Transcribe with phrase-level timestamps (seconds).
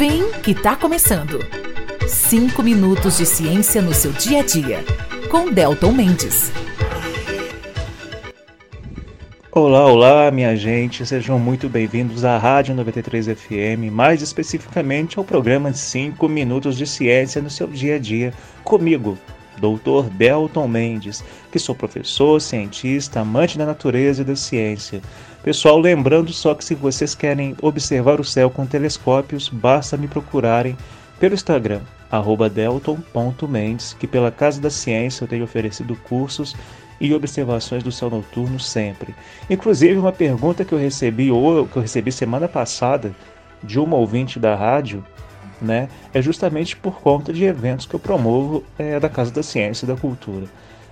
[0.00, 1.40] Vem que tá começando.
[2.08, 4.82] Cinco minutos de ciência no seu dia a dia.
[5.30, 6.50] Com Delton Mendes.
[9.52, 11.04] Olá, olá, minha gente.
[11.04, 17.42] Sejam muito bem-vindos à Rádio 93 FM, mais especificamente ao programa 5 minutos de ciência
[17.42, 18.32] no seu dia a dia.
[18.64, 19.18] Comigo,
[19.58, 20.08] Dr.
[20.14, 21.22] Delton Mendes,
[21.52, 25.02] que sou professor, cientista, amante da natureza e da ciência.
[25.42, 30.76] Pessoal, lembrando só que se vocês querem observar o céu com telescópios, basta me procurarem
[31.18, 31.80] pelo Instagram,
[32.52, 36.54] delton.mendes, que pela Casa da Ciência eu tenho oferecido cursos
[37.00, 39.14] e observações do céu noturno sempre.
[39.48, 43.14] Inclusive, uma pergunta que eu recebi ou que eu recebi semana passada
[43.62, 45.02] de uma ouvinte da rádio,
[45.58, 49.86] né, é justamente por conta de eventos que eu promovo é, da Casa da Ciência
[49.86, 50.46] e da Cultura.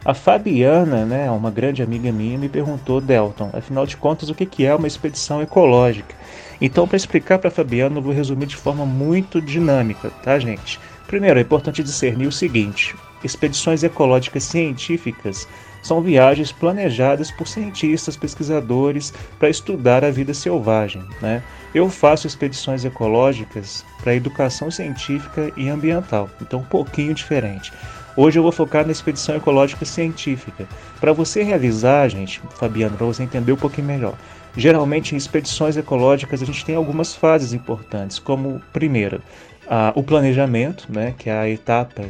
[0.04, 4.64] A Fabiana, né, uma grande amiga minha, me perguntou, Delton, afinal de contas, o que
[4.64, 6.14] é uma expedição ecológica?
[6.60, 10.80] Então, para explicar para a Fabiana, eu vou resumir de forma muito dinâmica, tá, gente?
[11.06, 15.48] Primeiro, é importante discernir o seguinte: expedições ecológicas científicas
[15.82, 21.02] são viagens planejadas por cientistas, pesquisadores para estudar a vida selvagem.
[21.22, 21.42] Né?
[21.74, 27.72] Eu faço expedições ecológicas para educação científica e ambiental, então um pouquinho diferente.
[28.20, 30.66] Hoje eu vou focar na expedição ecológica científica.
[30.98, 34.14] Para você realizar, gente, Fabiano, para você entender um pouquinho melhor.
[34.56, 39.22] Geralmente em expedições ecológicas a gente tem algumas fases importantes, como primeiro,
[39.70, 42.06] a, o planejamento, né, que é a etapa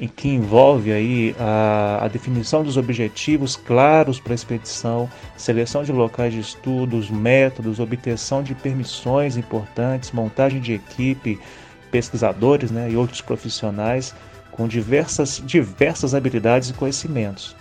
[0.00, 5.92] em que envolve aí a, a definição dos objetivos claros para a expedição, seleção de
[5.92, 11.38] locais de estudos, métodos, obtenção de permissões importantes, montagem de equipe,
[11.92, 14.12] pesquisadores né, e outros profissionais
[14.52, 17.56] com diversas, diversas habilidades e conhecimentos.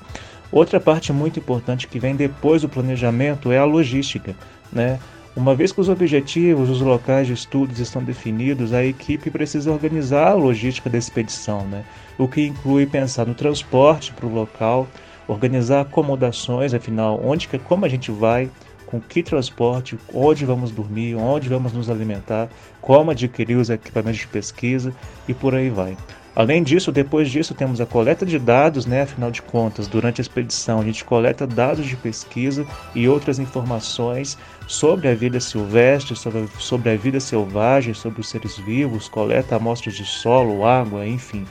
[0.51, 4.35] Outra parte muito importante que vem depois do planejamento é a logística.
[4.71, 4.99] Né?
[5.33, 10.27] Uma vez que os objetivos, os locais de estudos estão definidos, a equipe precisa organizar
[10.27, 11.85] a logística da expedição, né?
[12.17, 14.87] o que inclui pensar no transporte para o local,
[15.27, 18.49] organizar acomodações, afinal, onde, como a gente vai,
[18.85, 22.49] com que transporte, onde vamos dormir, onde vamos nos alimentar,
[22.81, 24.93] como adquirir os equipamentos de pesquisa
[25.29, 25.95] e por aí vai.
[26.33, 29.01] Além disso, depois disso, temos a coleta de dados, né?
[29.01, 32.65] afinal de contas, durante a expedição, a gente coleta dados de pesquisa
[32.95, 38.57] e outras informações sobre a vida silvestre, sobre, sobre a vida selvagem, sobre os seres
[38.57, 41.45] vivos, coleta amostras de solo, água, enfim.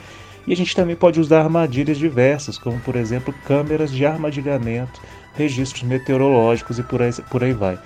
[0.47, 4.99] E a gente também pode usar armadilhas diversas, como por exemplo câmeras de armadilhamento,
[5.35, 7.77] registros meteorológicos e por aí, por aí vai.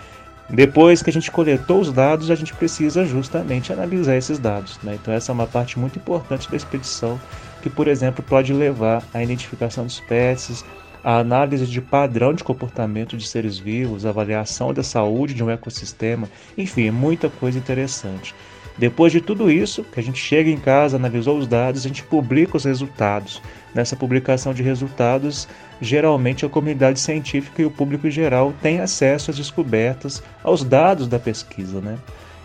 [0.50, 4.80] Depois que a gente coletou os dados, a gente precisa justamente analisar esses dados.
[4.84, 4.96] Né?
[5.02, 7.20] Então, essa é uma parte muito importante da expedição,
[7.62, 10.64] que, por exemplo, pode levar à identificação de espécies,
[11.04, 16.28] a análise de padrão de comportamento de seres vivos, avaliação da saúde de um ecossistema,
[16.58, 18.34] enfim, muita coisa interessante.
[18.78, 22.04] Depois de tudo isso, que a gente chega em casa, analisou os dados, a gente
[22.04, 23.42] publica os resultados.
[23.74, 25.48] Nessa publicação de resultados,
[25.80, 31.08] geralmente a comunidade científica e o público em geral têm acesso às descobertas, aos dados
[31.08, 31.80] da pesquisa.
[31.80, 31.98] Né?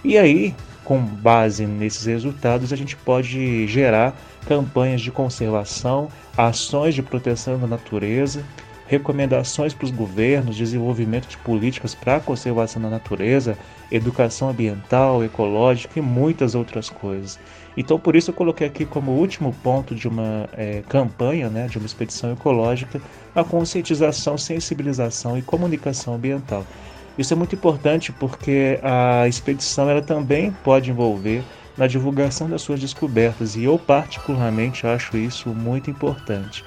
[0.04, 0.54] E aí,
[0.84, 4.16] com base nesses resultados, a gente pode gerar
[4.46, 8.44] campanhas de conservação, ações de proteção da natureza,
[8.90, 13.56] recomendações para os governos, desenvolvimento de políticas para a conservação da natureza,
[13.88, 17.38] educação ambiental, ecológica e muitas outras coisas.
[17.76, 21.78] Então, por isso eu coloquei aqui como último ponto de uma é, campanha, né, de
[21.78, 23.00] uma expedição ecológica,
[23.32, 26.66] a conscientização, sensibilização e comunicação ambiental.
[27.16, 31.44] Isso é muito importante porque a expedição ela também pode envolver
[31.76, 36.64] na divulgação das suas descobertas e eu particularmente acho isso muito importante.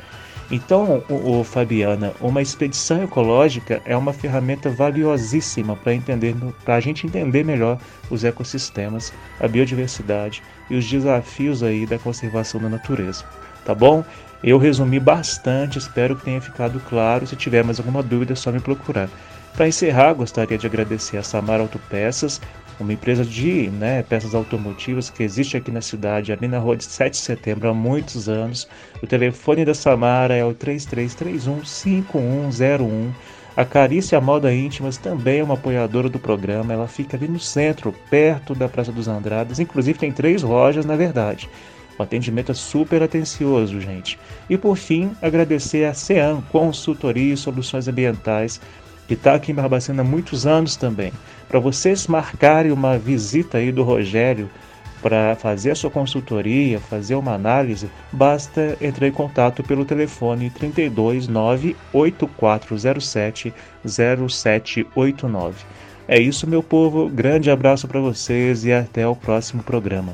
[0.51, 6.79] Então, o, o, Fabiana, uma expedição ecológica é uma ferramenta valiosíssima para entender, para a
[6.79, 13.23] gente entender melhor os ecossistemas, a biodiversidade e os desafios aí da conservação da natureza.
[13.65, 14.03] Tá bom?
[14.43, 17.25] Eu resumi bastante, espero que tenha ficado claro.
[17.25, 19.09] Se tiver mais alguma dúvida, é só me procurar.
[19.53, 22.41] Para encerrar, gostaria de agradecer a Samar Autopeças,
[22.79, 26.83] uma empresa de né, peças automotivas que existe aqui na cidade, ali na rua de
[26.83, 28.67] 7 de setembro, há muitos anos.
[29.01, 33.11] O telefone da Samara é o 3331-5101.
[33.55, 36.73] A Carícia Moda Íntimas também é uma apoiadora do programa.
[36.73, 39.59] Ela fica ali no centro, perto da Praça dos Andradas.
[39.59, 41.47] Inclusive tem três lojas, na verdade.
[41.97, 44.17] O atendimento é super atencioso, gente.
[44.49, 48.59] E por fim, agradecer a CEAM, Consultoria e Soluções Ambientais,
[49.07, 51.11] que está aqui em Barbacena há muitos anos também.
[51.47, 54.49] Para vocês marcarem uma visita aí do Rogério
[55.01, 61.75] para fazer a sua consultoria, fazer uma análise, basta entrar em contato pelo telefone 329
[61.91, 63.53] 8407
[63.85, 65.65] 0789.
[66.07, 67.09] É isso, meu povo.
[67.09, 70.13] Grande abraço para vocês e até o próximo programa.